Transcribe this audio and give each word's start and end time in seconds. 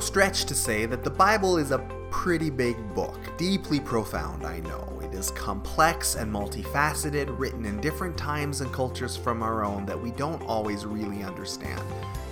no 0.00 0.06
stretch 0.06 0.46
to 0.46 0.54
say 0.54 0.86
that 0.86 1.04
the 1.04 1.10
Bible 1.10 1.58
is 1.58 1.72
a 1.72 1.86
pretty 2.10 2.48
big 2.48 2.74
book, 2.94 3.18
deeply 3.36 3.78
profound, 3.78 4.46
I 4.46 4.60
know. 4.60 4.98
It 5.02 5.12
is 5.12 5.30
complex 5.32 6.14
and 6.14 6.32
multifaceted, 6.32 7.38
written 7.38 7.66
in 7.66 7.82
different 7.82 8.16
times 8.16 8.62
and 8.62 8.72
cultures 8.72 9.14
from 9.14 9.42
our 9.42 9.62
own 9.62 9.84
that 9.84 10.00
we 10.00 10.12
don't 10.12 10.40
always 10.44 10.86
really 10.86 11.22
understand. 11.22 11.82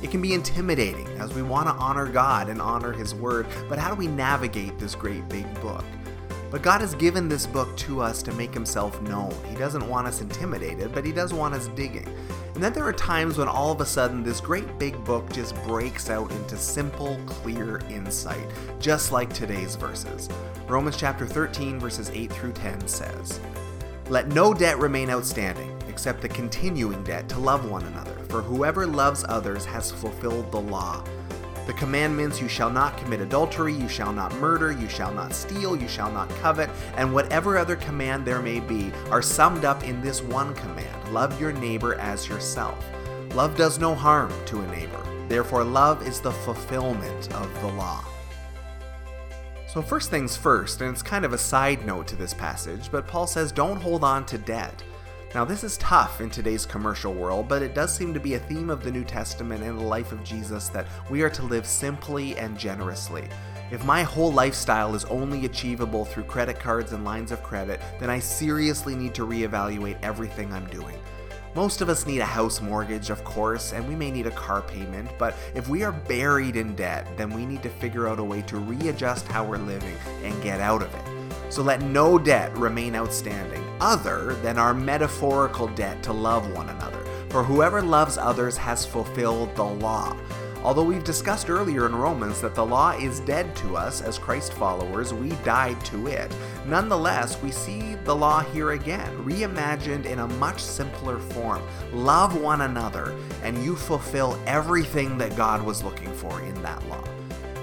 It 0.00 0.12
can 0.12 0.22
be 0.22 0.32
intimidating 0.32 1.08
as 1.18 1.34
we 1.34 1.42
want 1.42 1.66
to 1.66 1.72
honor 1.72 2.06
God 2.06 2.48
and 2.48 2.62
honor 2.62 2.92
His 2.92 3.16
Word, 3.16 3.48
but 3.68 3.80
how 3.80 3.90
do 3.90 3.96
we 3.96 4.06
navigate 4.06 4.78
this 4.78 4.94
great 4.94 5.28
big 5.28 5.52
book? 5.60 5.84
But 6.50 6.62
God 6.62 6.80
has 6.80 6.94
given 6.94 7.28
this 7.28 7.46
book 7.46 7.76
to 7.78 8.00
us 8.00 8.22
to 8.22 8.32
make 8.32 8.54
Himself 8.54 9.00
known. 9.02 9.34
He 9.48 9.56
doesn't 9.56 9.88
want 9.88 10.06
us 10.06 10.20
intimidated, 10.20 10.92
but 10.92 11.04
He 11.04 11.12
does 11.12 11.34
want 11.34 11.54
us 11.54 11.68
digging. 11.68 12.08
And 12.54 12.62
then 12.62 12.72
there 12.72 12.86
are 12.86 12.92
times 12.92 13.36
when 13.36 13.48
all 13.48 13.72
of 13.72 13.80
a 13.80 13.86
sudden 13.86 14.22
this 14.22 14.40
great 14.40 14.78
big 14.78 15.04
book 15.04 15.30
just 15.32 15.54
breaks 15.64 16.08
out 16.08 16.30
into 16.30 16.56
simple, 16.56 17.20
clear 17.26 17.78
insight, 17.90 18.48
just 18.80 19.12
like 19.12 19.32
today's 19.32 19.76
verses. 19.76 20.28
Romans 20.66 20.96
chapter 20.96 21.26
13, 21.26 21.78
verses 21.78 22.10
8 22.10 22.32
through 22.32 22.52
10 22.52 22.88
says, 22.88 23.40
Let 24.08 24.28
no 24.28 24.54
debt 24.54 24.78
remain 24.78 25.10
outstanding, 25.10 25.76
except 25.88 26.22
the 26.22 26.28
continuing 26.28 27.04
debt 27.04 27.28
to 27.30 27.38
love 27.38 27.68
one 27.68 27.84
another, 27.84 28.16
for 28.28 28.40
whoever 28.40 28.86
loves 28.86 29.24
others 29.28 29.64
has 29.66 29.90
fulfilled 29.90 30.50
the 30.50 30.60
law. 30.60 31.04
The 31.66 31.72
commandments 31.72 32.40
you 32.40 32.46
shall 32.46 32.70
not 32.70 32.96
commit 32.96 33.20
adultery, 33.20 33.74
you 33.74 33.88
shall 33.88 34.12
not 34.12 34.32
murder, 34.36 34.70
you 34.70 34.88
shall 34.88 35.12
not 35.12 35.34
steal, 35.34 35.74
you 35.74 35.88
shall 35.88 36.12
not 36.12 36.28
covet, 36.36 36.70
and 36.96 37.12
whatever 37.12 37.58
other 37.58 37.74
command 37.74 38.24
there 38.24 38.40
may 38.40 38.60
be 38.60 38.92
are 39.10 39.20
summed 39.20 39.64
up 39.64 39.82
in 39.82 40.00
this 40.00 40.22
one 40.22 40.54
command 40.54 41.12
love 41.12 41.40
your 41.40 41.52
neighbor 41.52 41.96
as 41.96 42.28
yourself. 42.28 42.84
Love 43.34 43.56
does 43.56 43.80
no 43.80 43.96
harm 43.96 44.32
to 44.46 44.60
a 44.60 44.66
neighbor, 44.68 45.02
therefore, 45.28 45.64
love 45.64 46.06
is 46.06 46.20
the 46.20 46.30
fulfillment 46.30 47.32
of 47.34 47.60
the 47.60 47.68
law. 47.68 48.04
So, 49.66 49.82
first 49.82 50.08
things 50.08 50.36
first, 50.36 50.80
and 50.80 50.92
it's 50.92 51.02
kind 51.02 51.24
of 51.24 51.32
a 51.32 51.38
side 51.38 51.84
note 51.84 52.06
to 52.08 52.16
this 52.16 52.32
passage, 52.32 52.90
but 52.92 53.08
Paul 53.08 53.26
says 53.26 53.50
don't 53.50 53.80
hold 53.80 54.04
on 54.04 54.24
to 54.26 54.38
debt. 54.38 54.82
Now, 55.36 55.44
this 55.44 55.64
is 55.64 55.76
tough 55.76 56.22
in 56.22 56.30
today's 56.30 56.64
commercial 56.64 57.12
world, 57.12 57.46
but 57.46 57.60
it 57.60 57.74
does 57.74 57.94
seem 57.94 58.14
to 58.14 58.18
be 58.18 58.36
a 58.36 58.38
theme 58.38 58.70
of 58.70 58.82
the 58.82 58.90
New 58.90 59.04
Testament 59.04 59.62
and 59.62 59.78
the 59.78 59.84
life 59.84 60.10
of 60.10 60.24
Jesus 60.24 60.70
that 60.70 60.86
we 61.10 61.20
are 61.20 61.28
to 61.28 61.42
live 61.42 61.66
simply 61.66 62.34
and 62.38 62.58
generously. 62.58 63.28
If 63.70 63.84
my 63.84 64.02
whole 64.02 64.32
lifestyle 64.32 64.94
is 64.94 65.04
only 65.04 65.44
achievable 65.44 66.06
through 66.06 66.22
credit 66.22 66.58
cards 66.58 66.92
and 66.92 67.04
lines 67.04 67.32
of 67.32 67.42
credit, 67.42 67.82
then 68.00 68.08
I 68.08 68.18
seriously 68.18 68.94
need 68.94 69.12
to 69.12 69.26
reevaluate 69.26 69.98
everything 70.02 70.54
I'm 70.54 70.68
doing. 70.68 70.98
Most 71.54 71.82
of 71.82 71.90
us 71.90 72.06
need 72.06 72.20
a 72.20 72.24
house 72.24 72.62
mortgage, 72.62 73.10
of 73.10 73.22
course, 73.22 73.74
and 73.74 73.86
we 73.86 73.94
may 73.94 74.10
need 74.10 74.26
a 74.26 74.30
car 74.30 74.62
payment, 74.62 75.10
but 75.18 75.36
if 75.54 75.68
we 75.68 75.82
are 75.82 75.92
buried 75.92 76.56
in 76.56 76.74
debt, 76.76 77.06
then 77.18 77.28
we 77.28 77.44
need 77.44 77.62
to 77.62 77.68
figure 77.68 78.08
out 78.08 78.20
a 78.20 78.24
way 78.24 78.40
to 78.40 78.56
readjust 78.56 79.28
how 79.28 79.44
we're 79.44 79.58
living 79.58 79.98
and 80.22 80.42
get 80.42 80.60
out 80.60 80.80
of 80.80 80.94
it. 80.94 81.52
So 81.52 81.62
let 81.62 81.82
no 81.82 82.18
debt 82.18 82.56
remain 82.56 82.96
outstanding, 82.96 83.65
other 83.80 84.34
than 84.42 84.58
our 84.58 84.74
metaphorical 84.74 85.68
debt 85.68 86.02
to 86.04 86.12
love 86.12 86.52
one 86.52 86.68
another. 86.68 87.04
For 87.30 87.42
whoever 87.42 87.82
loves 87.82 88.18
others 88.18 88.56
has 88.56 88.86
fulfilled 88.86 89.54
the 89.56 89.64
law. 89.64 90.16
Although 90.62 90.82
we've 90.82 91.04
discussed 91.04 91.48
earlier 91.48 91.86
in 91.86 91.94
Romans 91.94 92.40
that 92.40 92.54
the 92.56 92.66
law 92.66 92.90
is 92.90 93.20
dead 93.20 93.54
to 93.56 93.76
us 93.76 94.02
as 94.02 94.18
Christ 94.18 94.52
followers, 94.54 95.14
we 95.14 95.30
died 95.44 95.80
to 95.84 96.08
it. 96.08 96.34
Nonetheless, 96.66 97.40
we 97.40 97.52
see 97.52 97.94
the 98.02 98.16
law 98.16 98.40
here 98.40 98.72
again, 98.72 99.16
reimagined 99.24 100.06
in 100.06 100.18
a 100.18 100.26
much 100.26 100.60
simpler 100.60 101.18
form. 101.18 101.62
Love 101.92 102.40
one 102.40 102.62
another, 102.62 103.14
and 103.44 103.62
you 103.62 103.76
fulfill 103.76 104.40
everything 104.46 105.16
that 105.18 105.36
God 105.36 105.62
was 105.62 105.84
looking 105.84 106.12
for 106.14 106.40
in 106.40 106.60
that 106.62 106.84
law. 106.88 107.04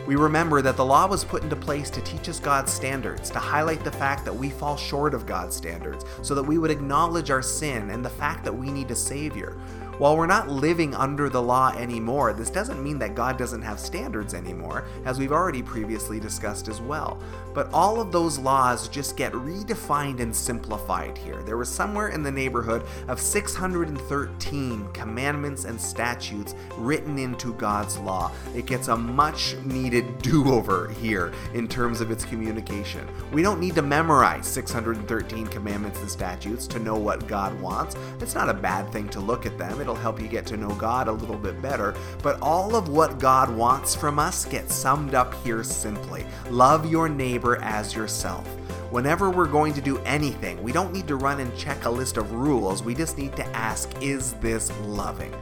We 0.06 0.18
remember 0.18 0.62
that 0.62 0.76
the 0.76 0.84
law 0.84 1.08
was 1.08 1.24
put 1.24 1.44
into 1.44 1.56
place 1.56 1.90
to 1.92 2.02
teach 2.02 2.28
us 2.28 2.38
God's 2.38 2.74
standards, 2.74 3.30
to 3.30 3.40
highlight 3.40 3.86
the 3.86 3.92
fact 3.92 4.26
that 4.26 4.36
we 4.36 4.50
fall 4.50 4.76
short 4.76 5.14
of 5.14 5.26
God's 5.26 5.56
standards, 5.56 6.04
so 6.22 6.36
that 6.36 6.44
we 6.44 6.58
would 6.58 6.72
acknowledge 6.72 7.32
our 7.32 7.42
sin 7.42 7.90
and 7.90 8.04
the 8.04 8.10
fact 8.10 8.44
that 8.44 8.54
we 8.54 8.70
need 8.70 8.92
a 8.92 8.96
Savior. 8.96 9.58
While 10.00 10.18
we're 10.18 10.26
not 10.26 10.50
living 10.50 10.96
under 10.96 11.30
the 11.30 11.42
law 11.42 11.72
anymore, 11.78 12.34
this 12.34 12.50
doesn't 12.50 12.84
mean 12.84 12.98
that 12.98 13.14
God 13.14 13.38
doesn't 13.38 13.62
have 13.62 13.80
standards 13.80 14.34
anymore, 14.34 14.86
as 15.06 15.20
we've 15.20 15.32
already 15.32 15.62
previously 15.62 16.20
discussed 16.20 16.68
as 16.68 16.82
well. 16.82 17.20
But 17.54 17.72
all 17.72 18.02
of 18.02 18.12
those 18.12 18.40
laws 18.40 18.88
just 18.88 19.16
get 19.16 19.34
redefined 19.34 20.20
and 20.20 20.36
simplified 20.36 21.16
here. 21.16 21.44
There 21.44 21.58
was 21.58 21.70
somewhere 21.70 22.08
in 22.08 22.24
the 22.24 22.32
neighborhood 22.32 22.84
of 23.08 23.20
613 23.20 24.88
commandments 24.94 25.66
and 25.66 25.80
statutes 25.80 26.56
written 26.76 27.20
into 27.20 27.54
God's 27.54 28.00
law. 28.00 28.32
It 28.56 28.66
gets 28.66 28.88
a 28.88 28.98
much 28.98 29.56
needed 29.64 30.18
do 30.24 30.52
over 30.52 30.90
here 30.90 31.32
in 31.54 31.68
terms 31.68 32.02
of 32.02 32.10
its 32.10 32.26
communication. 32.26 33.08
We 33.32 33.44
don't 33.44 33.60
need 33.60 33.76
to 33.76 33.84
memorize 33.84 34.48
613 34.48 35.48
commandments 35.48 36.00
and 36.00 36.10
statutes 36.10 36.66
to 36.68 36.80
know 36.80 36.96
what 36.96 37.28
God 37.28 37.60
wants. 37.62 37.96
It's 38.20 38.34
not 38.34 38.50
a 38.50 38.54
bad 38.56 38.92
thing 38.92 39.08
to 39.10 39.20
look 39.20 39.46
at 39.46 39.60
them 39.60 39.83
it'll 39.84 39.96
help 39.96 40.20
you 40.20 40.28
get 40.28 40.46
to 40.48 40.58
know 40.58 40.74
God 40.76 41.10
a 41.10 41.12
little 41.12 41.38
bit 41.38 41.62
better. 41.62 41.94
But 42.24 42.42
all 42.42 42.76
of 42.76 42.88
what 42.88 43.20
God 43.20 43.54
wants 43.56 43.94
from 43.94 44.18
us 44.18 44.46
gets 44.46 44.74
summed 44.74 45.14
up 45.14 45.34
here 45.44 45.64
simply 45.64 46.26
love 46.50 46.90
your 46.90 47.10
neighbor 47.10 47.62
as 47.62 47.94
yourself. 47.94 48.48
Whenever 48.92 49.30
we're 49.30 49.46
going 49.46 49.74
to 49.74 49.82
do 49.82 49.98
anything, 50.00 50.62
we 50.64 50.72
don't 50.72 50.94
need 50.94 51.08
to 51.08 51.18
run 51.18 51.42
and 51.42 51.56
check 51.58 51.84
a 51.84 51.90
list 51.90 52.16
of 52.16 52.32
rules. 52.32 52.82
We 52.82 52.96
just 52.96 53.18
need 53.18 53.36
to 53.36 53.46
ask, 53.48 53.92
is 54.02 54.34
this 54.34 54.72
loving? 54.82 55.34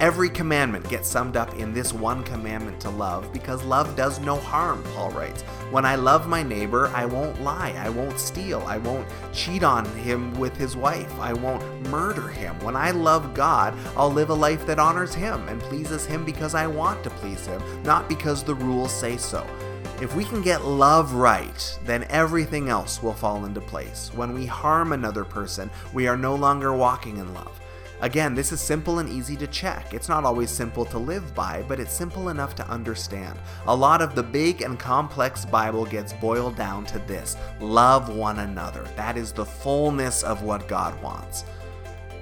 Every 0.00 0.30
commandment 0.30 0.88
gets 0.88 1.08
summed 1.08 1.36
up 1.36 1.56
in 1.56 1.74
this 1.74 1.92
one 1.92 2.22
commandment 2.22 2.78
to 2.82 2.90
love 2.90 3.32
because 3.32 3.64
love 3.64 3.96
does 3.96 4.20
no 4.20 4.36
harm, 4.36 4.80
Paul 4.94 5.10
writes. 5.10 5.42
When 5.72 5.84
I 5.84 5.96
love 5.96 6.28
my 6.28 6.40
neighbor, 6.40 6.86
I 6.94 7.04
won't 7.04 7.42
lie, 7.42 7.74
I 7.76 7.88
won't 7.88 8.20
steal, 8.20 8.62
I 8.68 8.78
won't 8.78 9.08
cheat 9.32 9.64
on 9.64 9.84
him 9.96 10.32
with 10.38 10.56
his 10.56 10.76
wife, 10.76 11.12
I 11.18 11.32
won't 11.32 11.64
murder 11.88 12.28
him. 12.28 12.56
When 12.60 12.76
I 12.76 12.92
love 12.92 13.34
God, 13.34 13.74
I'll 13.96 14.12
live 14.12 14.30
a 14.30 14.34
life 14.34 14.64
that 14.66 14.78
honors 14.78 15.14
him 15.14 15.48
and 15.48 15.60
pleases 15.62 16.06
him 16.06 16.24
because 16.24 16.54
I 16.54 16.68
want 16.68 17.02
to 17.02 17.10
please 17.10 17.44
him, 17.44 17.60
not 17.82 18.08
because 18.08 18.44
the 18.44 18.54
rules 18.54 18.92
say 18.92 19.16
so. 19.16 19.44
If 20.00 20.14
we 20.14 20.24
can 20.24 20.42
get 20.42 20.64
love 20.64 21.14
right, 21.14 21.78
then 21.84 22.04
everything 22.04 22.68
else 22.68 23.02
will 23.02 23.14
fall 23.14 23.46
into 23.46 23.60
place. 23.60 24.12
When 24.14 24.32
we 24.32 24.46
harm 24.46 24.92
another 24.92 25.24
person, 25.24 25.72
we 25.92 26.06
are 26.06 26.16
no 26.16 26.36
longer 26.36 26.72
walking 26.72 27.16
in 27.16 27.34
love. 27.34 27.60
Again, 28.00 28.34
this 28.34 28.52
is 28.52 28.60
simple 28.60 29.00
and 29.00 29.08
easy 29.08 29.34
to 29.36 29.46
check. 29.48 29.92
It's 29.92 30.08
not 30.08 30.24
always 30.24 30.50
simple 30.50 30.84
to 30.84 30.98
live 30.98 31.34
by, 31.34 31.64
but 31.66 31.80
it's 31.80 31.92
simple 31.92 32.28
enough 32.28 32.54
to 32.56 32.68
understand. 32.68 33.36
A 33.66 33.74
lot 33.74 34.00
of 34.00 34.14
the 34.14 34.22
big 34.22 34.62
and 34.62 34.78
complex 34.78 35.44
Bible 35.44 35.84
gets 35.84 36.12
boiled 36.12 36.54
down 36.54 36.84
to 36.86 37.00
this 37.00 37.36
love 37.60 38.14
one 38.14 38.38
another. 38.38 38.86
That 38.94 39.16
is 39.16 39.32
the 39.32 39.44
fullness 39.44 40.22
of 40.22 40.42
what 40.42 40.68
God 40.68 41.00
wants. 41.02 41.44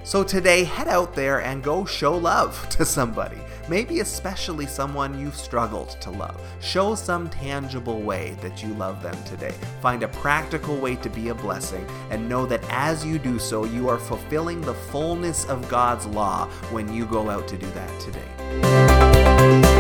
So 0.02 0.22
today, 0.22 0.64
head 0.64 0.88
out 0.88 1.14
there 1.14 1.42
and 1.42 1.62
go 1.62 1.84
show 1.84 2.16
love 2.16 2.68
to 2.70 2.84
somebody, 2.84 3.40
maybe 3.68 4.00
especially 4.00 4.66
someone 4.66 5.18
you've 5.18 5.36
struggled 5.36 5.90
to 6.00 6.10
love. 6.10 6.40
Show 6.60 6.94
some 6.94 7.28
tangible 7.30 8.00
way 8.00 8.36
that 8.42 8.62
you 8.62 8.74
love 8.74 9.02
them 9.02 9.16
today. 9.24 9.54
Find 9.80 10.02
a 10.02 10.08
practical 10.08 10.76
way 10.76 10.96
to 10.96 11.10
be 11.10 11.28
a 11.28 11.34
blessing 11.34 11.86
and 12.10 12.28
know 12.28 12.46
that 12.46 12.62
as 12.70 13.04
you 13.04 13.18
do 13.18 13.38
so, 13.38 13.64
you 13.64 13.88
are 13.88 13.98
fulfilling 13.98 14.60
the 14.60 14.74
fullness 14.74 15.44
of 15.46 15.68
God's 15.68 16.06
law 16.06 16.46
when 16.70 16.92
you 16.92 17.06
go 17.06 17.30
out 17.30 17.48
to 17.48 17.56
do 17.56 17.66
that 17.70 18.00
today. 18.00 19.75